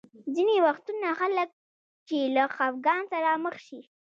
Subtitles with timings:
[0.35, 1.49] ځینې وختونه خلک
[2.07, 3.81] چې له خفګان سره مخ شي.